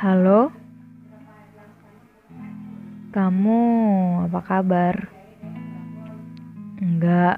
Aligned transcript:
Halo, 0.00 0.48
kamu 3.12 3.60
apa 4.24 4.40
kabar? 4.48 5.12
Enggak, 6.80 7.36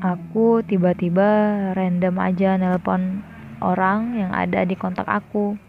aku 0.00 0.64
tiba-tiba 0.64 1.28
random 1.76 2.16
aja 2.24 2.56
nelpon 2.56 3.20
orang 3.60 4.16
yang 4.16 4.32
ada 4.32 4.64
di 4.64 4.72
kontak 4.80 5.04
aku. 5.04 5.60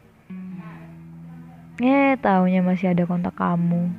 Eh, 1.84 2.16
taunya 2.24 2.64
masih 2.64 2.96
ada 2.96 3.04
kontak 3.04 3.36
kamu. 3.36 3.92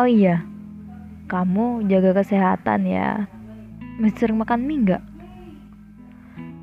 Oh 0.00 0.08
iya, 0.08 0.48
kamu 1.28 1.84
jaga 1.92 2.16
kesehatan 2.16 2.88
ya. 2.88 3.28
Masih 4.00 4.16
sering 4.16 4.40
makan 4.40 4.64
mie 4.64 4.80
nggak? 4.80 5.04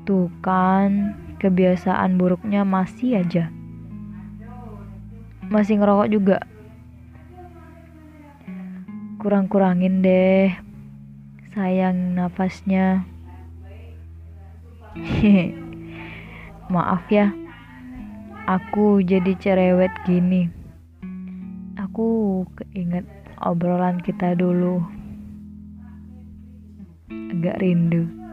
Tuh 0.02 0.26
kan, 0.42 1.14
kebiasaan 1.38 2.16
buruknya 2.16 2.64
masih 2.64 3.20
aja. 3.20 3.52
Masih 5.46 5.78
ngerokok 5.78 6.08
juga. 6.10 6.38
Kurang-kurangin 9.22 10.02
deh. 10.02 10.50
Sayang 11.54 12.18
nafasnya. 12.18 13.06
Maaf 16.74 17.06
ya. 17.12 17.30
Aku 18.46 19.02
jadi 19.02 19.34
cerewet 19.38 19.94
gini. 20.06 20.50
Aku 21.78 22.42
keinget 22.58 23.06
obrolan 23.38 24.02
kita 24.02 24.34
dulu. 24.34 24.82
Agak 27.10 27.62
rindu. 27.62 28.25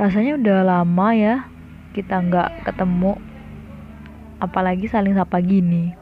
Rasanya 0.00 0.40
udah 0.40 0.58
lama 0.64 1.08
ya 1.12 1.44
kita 1.92 2.24
nggak 2.24 2.64
ketemu. 2.64 3.20
Apalagi 4.40 4.88
saling 4.88 5.12
sapa 5.12 5.38
gini. 5.44 5.92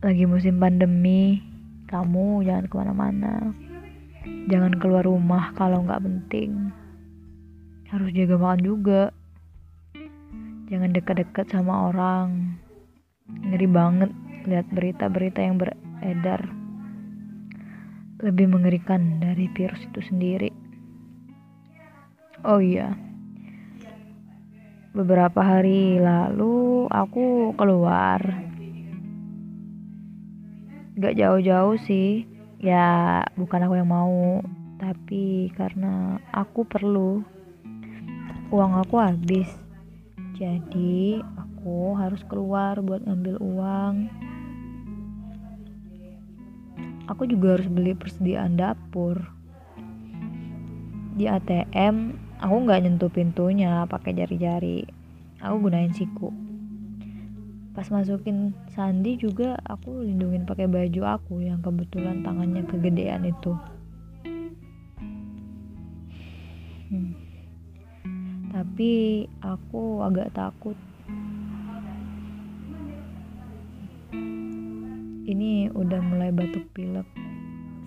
Lagi 0.00 0.24
musim 0.24 0.56
pandemi, 0.58 1.38
kamu 1.92 2.42
jangan 2.48 2.66
ke 2.66 2.74
mana-mana. 2.74 3.34
Jangan 4.48 4.72
keluar 4.80 5.04
rumah 5.04 5.52
kalau 5.52 5.84
nggak 5.84 6.00
penting. 6.00 6.72
Harus 7.92 8.08
jaga 8.16 8.40
makan 8.40 8.60
juga. 8.64 9.02
Jangan 10.72 10.96
dekat-dekat 10.96 11.52
sama 11.52 11.92
orang. 11.92 12.56
Ngeri 13.28 13.68
banget 13.68 14.10
lihat 14.48 14.66
berita-berita 14.72 15.44
yang 15.44 15.60
beredar. 15.60 16.48
Lebih 18.24 18.48
mengerikan 18.48 19.20
dari 19.20 19.52
virus 19.52 19.84
itu 19.84 20.00
sendiri. 20.00 20.61
Oh 22.42 22.58
iya, 22.58 22.98
beberapa 24.90 25.38
hari 25.46 26.02
lalu 26.02 26.90
aku 26.90 27.54
keluar. 27.54 28.18
Gak 30.98 31.22
jauh-jauh 31.22 31.78
sih, 31.86 32.26
ya 32.58 33.22
bukan 33.38 33.62
aku 33.62 33.78
yang 33.78 33.94
mau, 33.94 34.42
tapi 34.82 35.54
karena 35.54 36.18
aku 36.34 36.66
perlu. 36.66 37.22
Uang 38.50 38.74
aku 38.74 38.98
habis, 38.98 39.46
jadi 40.34 41.22
aku 41.38 41.94
harus 41.94 42.26
keluar 42.26 42.82
buat 42.82 43.06
ngambil 43.06 43.38
uang. 43.38 43.94
Aku 47.06 47.22
juga 47.30 47.54
harus 47.54 47.70
beli 47.70 47.94
persediaan 47.94 48.58
dapur. 48.58 49.41
Di 51.12 51.28
ATM 51.28 52.16
aku 52.40 52.56
nggak 52.64 52.80
nyentuh 52.88 53.12
pintunya 53.12 53.84
pakai 53.84 54.16
jari-jari. 54.16 54.88
Aku 55.44 55.68
gunain 55.68 55.92
siku. 55.92 56.32
Pas 57.76 57.84
masukin 57.92 58.56
sandi 58.72 59.20
juga 59.20 59.60
aku 59.64 60.08
lindungin 60.08 60.48
pakai 60.48 60.68
baju 60.68 61.20
aku 61.20 61.44
yang 61.44 61.60
kebetulan 61.60 62.24
tangannya 62.24 62.64
kegedean 62.64 63.28
itu. 63.28 63.52
Hmm. 66.92 67.16
tapi 68.52 69.24
aku 69.40 70.04
agak 70.04 70.28
takut. 70.36 70.76
Ini 75.24 75.72
udah 75.72 76.00
mulai 76.04 76.28
batuk 76.36 76.68
pilek. 76.76 77.08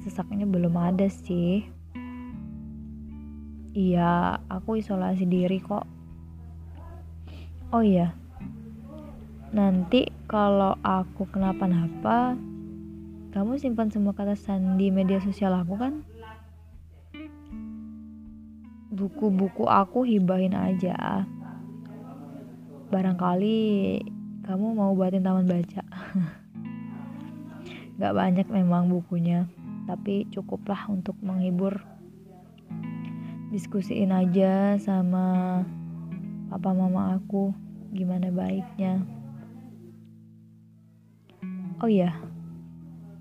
Sesaknya 0.01 0.49
belum 0.49 0.73
ada 0.73 1.05
sih 1.05 1.69
Iya, 3.75 4.39
aku 4.47 4.79
isolasi 4.79 5.27
diri 5.27 5.59
kok. 5.59 5.83
Oh 7.75 7.83
iya, 7.83 8.15
nanti 9.51 10.07
kalau 10.31 10.79
aku 10.79 11.27
kenapa-napa, 11.27 12.39
kamu 13.35 13.59
simpan 13.59 13.91
semua 13.91 14.15
kata 14.15 14.39
sandi 14.39 14.95
media 14.95 15.19
sosial 15.19 15.51
aku 15.59 15.75
kan? 15.75 16.07
Buku-buku 18.95 19.67
aku 19.67 20.07
hibahin 20.07 20.55
aja. 20.55 21.27
Barangkali 22.87 23.99
kamu 24.47 24.71
mau 24.71 24.95
buatin 24.95 25.19
taman 25.19 25.51
baca. 25.51 25.83
Gak 27.99 28.15
banyak 28.15 28.47
memang 28.47 28.87
bukunya, 28.87 29.51
tapi 29.83 30.31
cukuplah 30.31 30.87
untuk 30.87 31.19
menghibur 31.19 31.83
diskusiin 33.55 34.11
aja 34.11 34.75
sama 34.83 35.63
papa 36.51 36.75
mama 36.75 37.15
aku 37.15 37.55
gimana 37.95 38.27
baiknya. 38.27 38.99
Oh 41.79 41.87
ya 41.87 42.11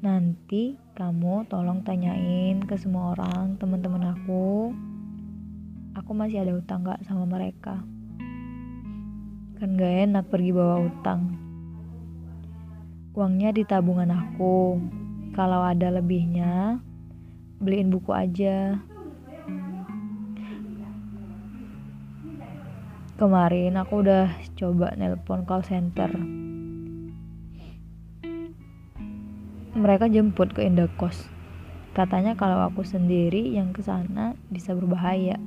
nanti 0.03 0.75
kamu 0.99 1.47
tolong 1.47 1.87
tanyain 1.87 2.67
ke 2.67 2.75
semua 2.75 3.15
orang 3.15 3.55
teman-teman 3.63 4.11
aku. 4.11 4.75
Aku 6.03 6.11
masih 6.19 6.43
ada 6.43 6.59
utang 6.59 6.83
gak 6.83 7.07
sama 7.07 7.31
mereka? 7.31 7.79
Kan 9.63 9.79
gak 9.79 10.11
enak 10.11 10.27
pergi 10.35 10.51
bawa 10.51 10.83
utang. 10.83 11.39
Uangnya 13.15 13.55
di 13.55 13.63
tabungan 13.63 14.11
aku. 14.11 14.83
Kalau 15.31 15.63
ada 15.63 15.95
lebihnya 15.95 16.83
beliin 17.63 17.95
buku 17.95 18.11
aja 18.11 18.83
Kemarin 23.15 23.79
aku 23.79 24.03
udah 24.03 24.27
coba 24.59 24.91
nelpon 24.99 25.47
call 25.47 25.63
center. 25.63 26.11
Mereka 29.79 30.11
jemput 30.11 30.51
ke 30.51 30.67
Indakos. 30.67 31.31
Katanya 31.95 32.35
kalau 32.35 32.67
aku 32.67 32.83
sendiri 32.83 33.55
yang 33.55 33.71
ke 33.71 33.87
sana 33.87 34.35
bisa 34.51 34.75
berbahaya. 34.75 35.39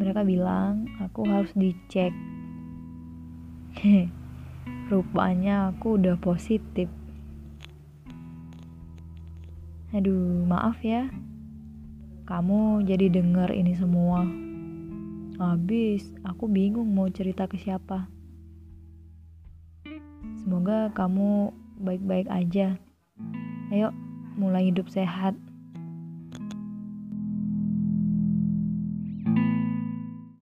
Mereka 0.00 0.24
bilang 0.24 0.88
aku 0.96 1.28
harus 1.28 1.52
dicek. 1.52 2.16
Rupanya 4.88 5.76
aku 5.76 6.00
udah 6.00 6.16
positif. 6.16 6.88
Aduh, 9.92 10.48
maaf 10.48 10.80
ya 10.80 11.12
kamu 12.30 12.86
jadi 12.86 13.10
denger 13.10 13.50
ini 13.50 13.74
semua. 13.74 14.22
Habis, 15.42 16.14
aku 16.22 16.46
bingung 16.46 16.86
mau 16.94 17.10
cerita 17.10 17.50
ke 17.50 17.58
siapa. 17.58 18.06
Semoga 20.38 20.94
kamu 20.94 21.50
baik-baik 21.82 22.30
aja. 22.30 22.78
Ayo, 23.74 23.90
mulai 24.38 24.70
hidup 24.70 24.86
sehat. 24.94 25.34